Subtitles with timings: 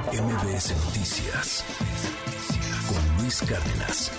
[0.00, 1.64] MBS Noticias
[2.88, 4.10] con Luis Cárdenas.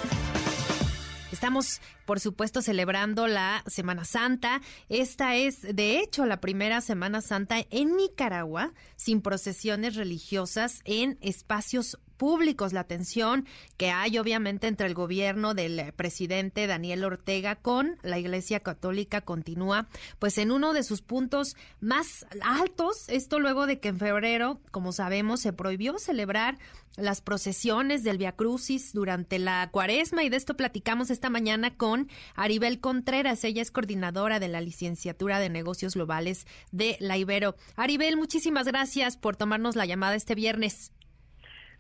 [1.32, 4.62] Estamos, por supuesto, celebrando la Semana Santa.
[4.88, 11.98] Esta es, de hecho, la primera Semana Santa en Nicaragua sin procesiones religiosas en espacios
[12.24, 13.46] públicos, la tensión
[13.76, 19.90] que hay obviamente entre el gobierno del presidente Daniel Ortega con la Iglesia Católica continúa
[20.20, 24.94] pues en uno de sus puntos más altos, esto luego de que en febrero, como
[24.94, 26.60] sabemos, se prohibió celebrar
[26.96, 32.08] las procesiones del Via Crucis durante la cuaresma y de esto platicamos esta mañana con
[32.36, 37.58] Aribel Contreras, ella es coordinadora de la licenciatura de negocios globales de la Ibero.
[37.76, 40.94] Aribel, muchísimas gracias por tomarnos la llamada este viernes.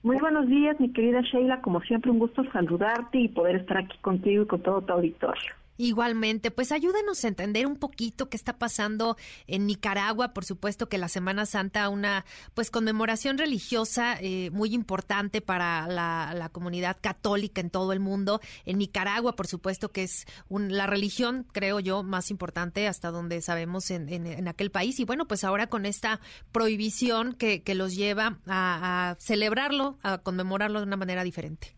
[0.03, 1.61] Muy buenos días, mi querida Sheila.
[1.61, 5.53] Como siempre, un gusto saludarte y poder estar aquí contigo y con todo tu auditorio.
[5.77, 10.33] Igualmente, pues ayúdenos a entender un poquito qué está pasando en Nicaragua.
[10.33, 16.49] Por supuesto que la Semana Santa, una pues conmemoración religiosa eh, muy importante para la,
[16.51, 18.39] comunidad católica en todo el mundo.
[18.65, 23.89] En Nicaragua, por supuesto que es la religión, creo yo, más importante hasta donde sabemos
[23.89, 24.99] en, aquel país.
[24.99, 26.19] Y bueno, pues ahora con esta
[26.51, 31.75] prohibición que, los lleva a, a celebrarlo, a conmemorarlo de una manera diferente.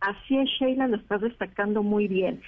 [0.00, 2.42] Así es, Sheila, lo estás destacando muy bien.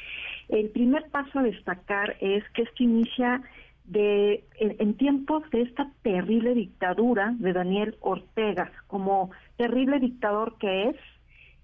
[0.52, 3.40] El primer paso a destacar es que esto inicia
[3.84, 10.96] de en, tiempos de esta terrible dictadura de Daniel Ortega, como terrible dictador que es,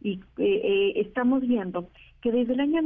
[0.00, 1.90] y eh, eh, estamos viendo
[2.22, 2.80] que desde el año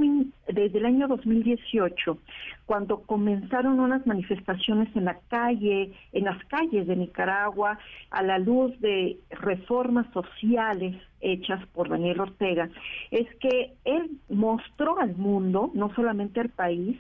[0.49, 2.19] desde el año 2018,
[2.67, 7.79] cuando comenzaron unas manifestaciones en la calle, en las calles de Nicaragua,
[8.11, 12.69] a la luz de reformas sociales hechas por Daniel Ortega,
[13.11, 16.99] es que él mostró al mundo, no solamente al país,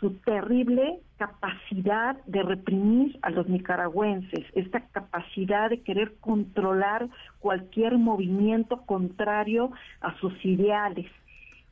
[0.00, 8.82] su terrible capacidad de reprimir a los nicaragüenses, esta capacidad de querer controlar cualquier movimiento
[8.82, 11.06] contrario a sus ideales.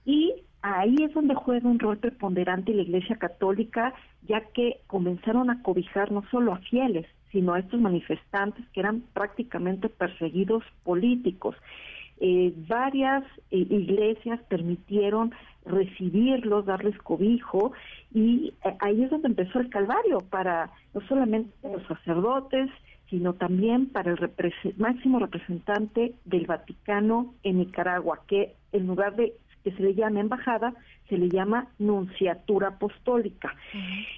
[0.05, 3.95] Y ahí es donde juega un rol preponderante la Iglesia Católica,
[4.29, 9.03] ya que comenzaron a cobijar no solo a fieles, sino a estos manifestantes que eran
[9.13, 11.57] prácticamente perseguidos políticos.
[12.21, 17.73] Eh, varias eh, iglesias permitieron recibirlos, darles cobijo,
[18.15, 22.71] y eh, ahí es donde empezó el calvario para no solamente los sacerdotes,
[23.09, 24.19] sino también para el
[24.77, 30.75] máximo representante del Vaticano en Nicaragua, que en lugar de que se le llame embajada,
[31.09, 33.55] se le llama nunciatura apostólica.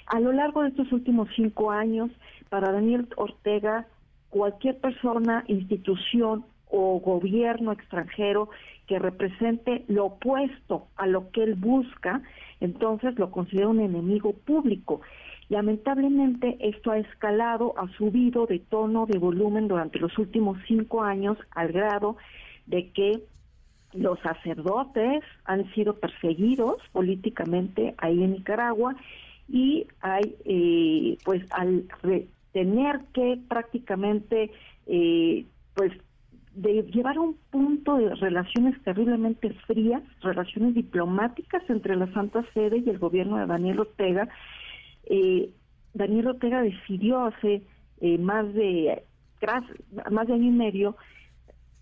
[0.06, 2.10] A lo largo de estos últimos cinco años,
[2.48, 3.86] para Daniel Ortega,
[4.30, 8.48] cualquier persona, institución o gobierno extranjero
[8.86, 12.22] que represente lo opuesto a lo que él busca,
[12.60, 15.00] entonces lo considera un enemigo público.
[15.48, 21.38] Lamentablemente esto ha escalado, ha subido de tono, de volumen durante los últimos cinco años
[21.52, 22.16] al grado
[22.66, 23.22] de que
[23.94, 28.96] los sacerdotes han sido perseguidos políticamente ahí en Nicaragua
[29.48, 31.84] y hay, eh, pues, al
[32.52, 34.50] tener que prácticamente,
[34.86, 35.92] eh, pues,
[36.54, 42.78] de llevar a un punto de relaciones terriblemente frías, relaciones diplomáticas entre la Santa Sede
[42.78, 44.28] y el gobierno de Daniel Ortega,
[45.06, 45.50] eh,
[45.94, 47.62] Daniel Ortega decidió hace
[48.18, 49.02] más de
[50.10, 50.96] más de año y medio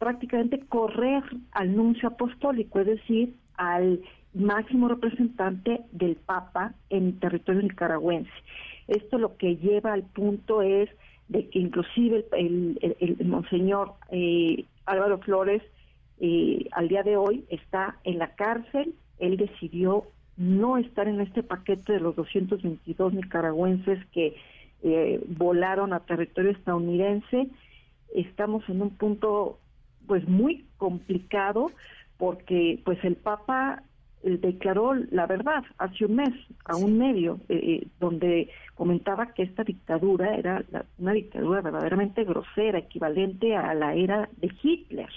[0.03, 4.01] prácticamente correr al nuncio apostólico, es decir, al
[4.35, 8.33] máximo representante del Papa en territorio nicaragüense.
[8.89, 10.91] Esto lo que lleva al punto es
[11.29, 15.63] de que inclusive el, monseñor eh, Álvaro Flores
[16.19, 18.97] eh, al día de hoy está en la cárcel.
[19.21, 24.35] Él decidió no estar en este paquete de los 222 nicaragüenses que
[24.83, 27.47] eh, volaron a territorio estadounidense.
[28.13, 29.61] Estamos en un punto
[30.13, 31.71] pues muy complicado
[32.19, 33.83] porque pues el Papa
[34.23, 36.35] eh, declaró la verdad hace un mes
[36.67, 40.63] a un medio eh, eh, donde comentaba que esta dictadura era
[40.99, 45.09] una dictadura verdaderamente grosera equivalente a la era de Hitler.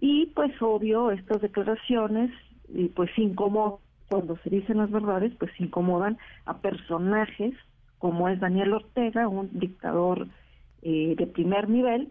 [0.00, 2.32] Y pues obvio estas declaraciones
[2.68, 3.78] y pues incomodan
[4.08, 7.54] cuando se dicen las verdades pues incomodan a personajes
[7.98, 10.26] como es Daniel Ortega un dictador
[10.82, 12.10] de primer nivel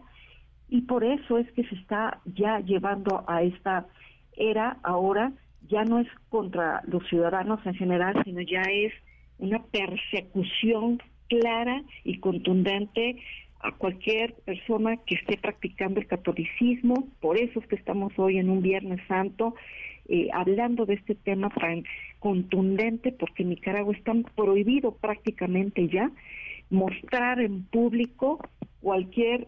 [0.69, 3.87] y por eso es que se está ya llevando a esta
[4.35, 5.33] era ahora
[5.67, 8.93] ya no es contra los ciudadanos en general, sino ya es
[9.37, 13.17] una persecución clara y contundente
[13.61, 17.07] a cualquier persona que esté practicando el catolicismo.
[17.19, 19.55] Por eso es que estamos hoy en un Viernes Santo
[20.07, 21.83] eh, hablando de este tema tan
[22.19, 26.09] contundente, porque en Nicaragua está prohibido prácticamente ya
[26.69, 28.39] mostrar en público
[28.81, 29.47] cualquier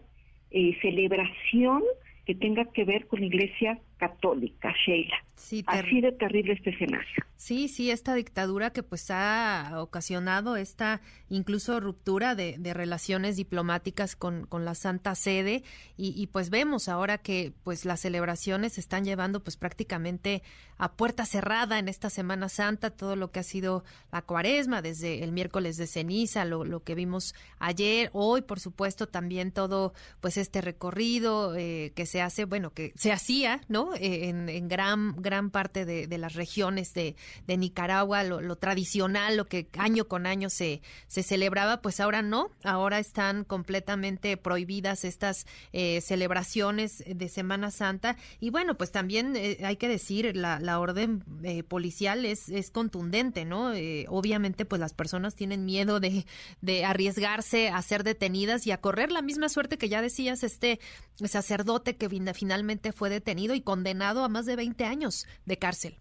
[0.52, 1.82] eh, celebración
[2.26, 5.14] que tenga que ver con la Iglesia Católica, Sheila.
[5.36, 7.24] Sí, Así de terrible este escenario.
[7.36, 14.46] Sí, sí, esta dictadura que pues ha ocasionado esta incluso ruptura de, relaciones diplomáticas con,
[14.46, 15.64] con, la Santa Sede
[15.96, 20.42] y, pues vemos ahora que pues las celebraciones se están llevando pues prácticamente
[20.78, 25.22] a puerta cerrada en esta Semana Santa, todo lo que ha sido la cuaresma, desde
[25.24, 30.36] el miércoles de ceniza, lo, lo que vimos ayer, hoy por supuesto también todo pues
[30.36, 33.91] este recorrido eh, que se hace, bueno, que se hacía, ¿no?
[33.96, 37.16] Eh, en, gran, gran parte de, las regiones de,
[37.46, 42.98] Nicaragua, lo, tradicional, lo que año con año se, se celebraba, pues ahora no, ahora
[42.98, 48.16] están completamente prohibidas estas eh, celebraciones de Semana Santa.
[48.40, 51.22] Y bueno, pues también eh, hay que decir, la, orden
[51.68, 53.72] policial es, es contundente, ¿no?
[54.08, 56.24] obviamente, pues las personas tienen miedo de,
[56.60, 60.80] de arriesgarse a ser detenidas y a correr la misma suerte que ya decías, este
[61.24, 65.94] sacerdote que finalmente fue detenido y con condenado a más de 20 años de cárcel.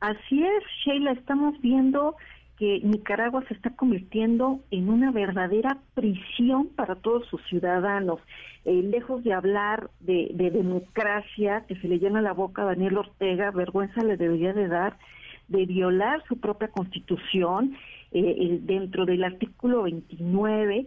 [0.00, 2.16] Así es, Sheila, estamos viendo
[2.56, 8.20] que Nicaragua se está convirtiendo en una verdadera prisión para todos sus ciudadanos.
[8.64, 13.50] Eh, lejos de hablar de, democracia, que se le llena la boca a Daniel Ortega,
[13.50, 14.96] vergüenza le debería de dar
[15.48, 17.76] de violar su propia constitución.
[18.12, 20.86] Eh, dentro del artículo 29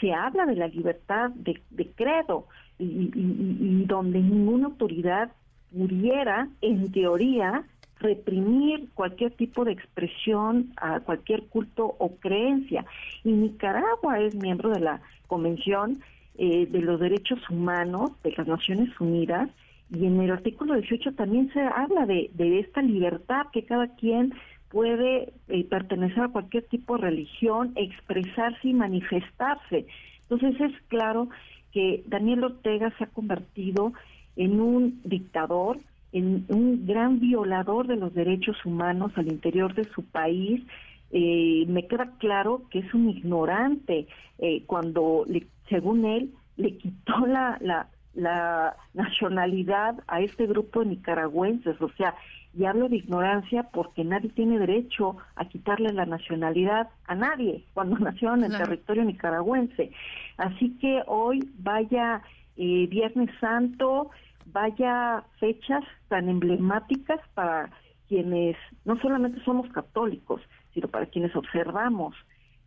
[0.00, 2.46] se habla de la libertad de credo,
[2.78, 5.32] y, donde ninguna autoridad
[5.72, 7.64] pudiera, en teoría,
[7.98, 12.84] reprimir cualquier tipo de expresión a cualquier culto o creencia.
[13.22, 16.02] Y Nicaragua es miembro de la Convención
[16.36, 19.48] eh, de los Derechos Humanos de las Naciones Unidas
[19.90, 24.32] y en el artículo 18 también se habla de, esta libertad que cada quien
[24.72, 29.86] puede eh, pertenecer a cualquier tipo de religión, expresarse y manifestarse.
[30.22, 31.28] Entonces es claro
[31.72, 33.92] que Daniel Ortega se ha convertido
[34.34, 35.78] en un dictador,
[36.12, 40.62] en un gran violador de los derechos humanos al interior de su país.
[41.10, 44.06] Eh, me queda claro que es un ignorante
[44.38, 45.26] eh, cuando,
[45.68, 51.80] según él, le quitó la, la nacionalidad a este grupo de nicaragüenses.
[51.80, 52.14] O sea,
[52.54, 57.98] y hablo de ignorancia porque nadie tiene derecho a quitarle la nacionalidad a nadie cuando
[57.98, 59.90] nació en el territorio nicaragüense.
[60.36, 62.22] Así que hoy vaya
[62.56, 64.10] eh, Viernes Santo,
[64.46, 67.70] vaya fechas tan emblemáticas para
[68.08, 70.42] quienes no solamente somos católicos,
[70.74, 72.14] sino para quienes observamos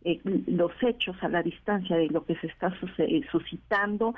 [0.06, 2.72] eh, los hechos a la distancia de lo que se está
[3.32, 4.14] suscitando.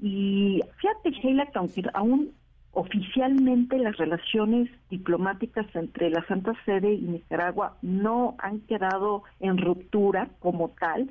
[0.00, 2.30] Y fíjate, Sheila, que aunque aún
[2.70, 10.28] oficialmente las relaciones diplomáticas entre la Santa Sede y Nicaragua no han quedado en ruptura
[10.38, 11.10] como tal.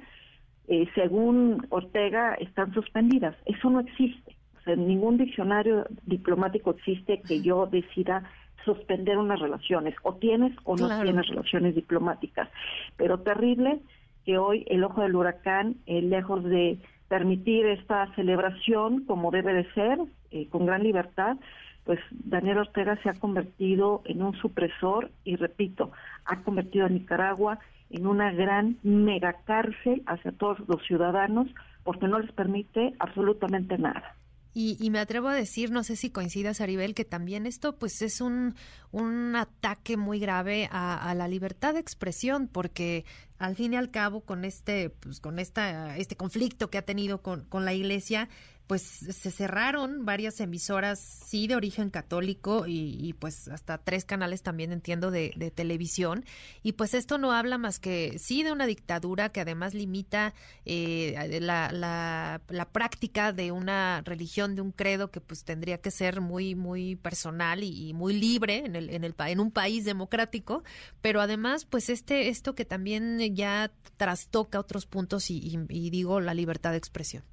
[0.70, 3.36] Eh, según Ortega, están suspendidas.
[3.46, 4.38] Eso no existe.
[4.58, 8.24] O sea, en ningún diccionario diplomático existe que yo decida
[8.64, 9.96] suspender unas relaciones.
[10.04, 12.48] O tienes o no tienes relaciones diplomáticas.
[12.96, 13.82] Pero terrible
[14.26, 19.72] que hoy el ojo del huracán, eh, lejos de permitir esta celebración como debe de
[19.74, 20.00] ser,
[20.32, 21.38] eh, con gran libertad,
[21.84, 25.92] pues Daniel Ortega se ha convertido en un supresor y repito,
[26.26, 27.60] ha convertido a Nicaragua
[27.90, 31.48] en una gran mega cárcel hacia todos los ciudadanos
[31.84, 34.16] porque no les permite absolutamente nada.
[34.56, 38.22] Y, me atrevo a decir, no sé si coincidas, Aribel, que también esto pues es
[38.22, 38.54] un,
[38.92, 43.04] un ataque muy grave a, a, la libertad de expresión, porque
[43.40, 47.24] al fin y al cabo con este, pues con esta, este conflicto que ha tenido
[47.24, 48.30] con, con la iglesia,
[48.68, 54.72] pues se cerraron varias emisoras, sí, de origen católico y, pues hasta tres canales también
[54.72, 56.24] entiendo de, televisión.
[56.64, 60.34] Y pues esto no habla más que, sí, de una dictadura que además limita
[60.66, 65.92] eh, la, la, la, práctica de una religión, de un credo que pues tendría que
[65.92, 70.64] ser muy, muy personal y, muy libre en, el, en, el, en un país democrático.
[71.02, 76.72] Pero además, pues este, esto que también ya trastoca otros puntos y digo la libertad
[76.72, 77.24] de expresión.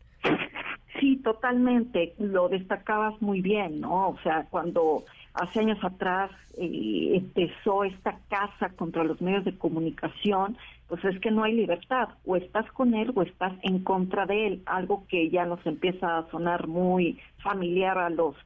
[1.22, 2.14] Totalmente.
[2.18, 4.10] Lo destacabas muy bien, ¿no?
[4.10, 10.56] O sea, cuando hace años atrás eh, empezó esta casa contra los medios de comunicación,
[10.88, 12.08] pues es que no hay libertad.
[12.24, 14.62] O estás con él o estás en contra de él.
[14.66, 18.36] Algo que ya nos empieza a sonar muy familiar a los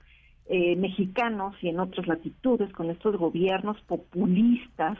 [0.46, 4.98] eh, mexicanos y en otras latitudes con estos gobiernos populistas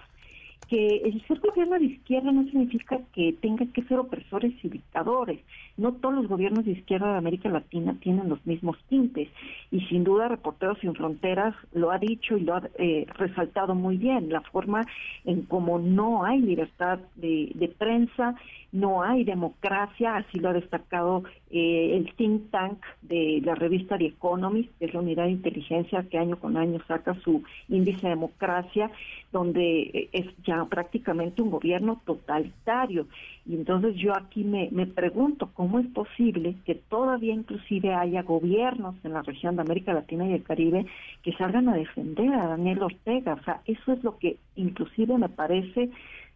[0.69, 5.41] que el ser gobierno de izquierda no significa que tenga que ser opresores y dictadores.
[5.77, 9.29] No todos los gobiernos de izquierda de América Latina tienen los mismos tintes.
[9.71, 13.97] Y sin duda Reporteros Sin Fronteras lo ha dicho y lo ha eh, resaltado muy
[13.97, 14.83] bien, la forma
[15.25, 18.35] en cómo no hay libertad de, de prensa,
[18.73, 21.23] no hay democracia, así lo ha destacado
[21.57, 26.03] eh, el think tank de la revista The Economist, que es la unidad de inteligencia
[26.11, 28.91] que año con año saca su índice de democracia,
[29.31, 33.07] donde eh, es ya prácticamente un gobierno totalitario.
[33.47, 38.97] Y entonces yo aquí me, me pregunto cómo es posible que todavía inclusive haya gobiernos
[39.05, 40.87] en la región de América Latina y el Caribe
[41.23, 43.35] que salgan a defender a Daniel Ortega.
[43.35, 45.91] O sea, eso es lo que inclusive me parece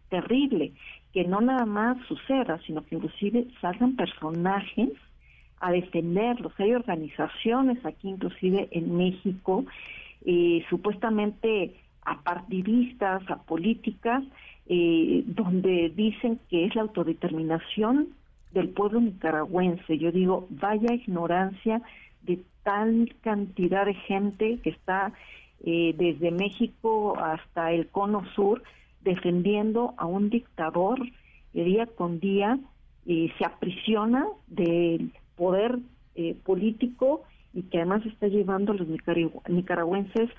[0.07, 0.71] terrible
[1.11, 4.91] que no nada más suceda, sino que inclusive salgan personajes
[5.59, 6.53] a defenderlos.
[6.57, 9.65] Hay organizaciones aquí, inclusive en México,
[10.25, 14.23] eh, supuestamente apartidistas, apolíticas,
[14.67, 18.09] eh, donde dicen que es la autodeterminación
[18.51, 19.97] del pueblo nicaragüense.
[19.97, 21.81] Yo digo, vaya ignorancia
[22.23, 25.13] de tal cantidad de gente que está
[25.63, 28.63] eh, desde México hasta el cono sur,
[29.01, 30.99] defendiendo a un dictador
[31.53, 32.59] que día con día
[33.05, 35.79] eh, se aprisiona del poder
[36.15, 38.87] eh, político y que además está llevando a los
[39.47, 40.29] nicaragüenses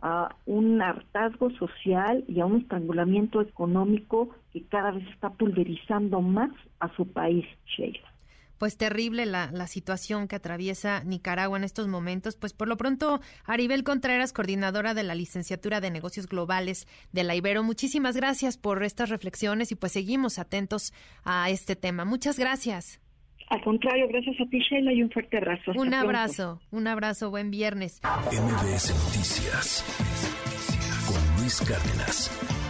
[0.00, 6.50] a un hartazgo social y a un estrangulamiento económico que cada vez está pulverizando más
[6.78, 8.14] a su país, Sheila
[8.56, 12.36] pues terrible la, la, situación que atraviesa Nicaragua en estos momentos.
[12.36, 17.34] Pues por lo pronto, Aribel Contreras, coordinadora de la licenciatura de negocios globales de la
[17.34, 20.94] Ibero, muchísimas gracias por estas reflexiones y pues seguimos atentos
[21.24, 22.06] a este tema.
[22.06, 23.03] Muchas gracias.
[23.48, 25.72] Al contrario, gracias a ti, Sheila, y un fuerte abrazo.
[25.76, 28.00] un abrazo, un abrazo, buen viernes.
[28.32, 29.84] MBS Noticias
[31.06, 32.63] con Luis Cárdenas.